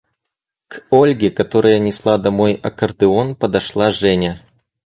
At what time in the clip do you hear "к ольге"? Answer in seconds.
0.67-1.29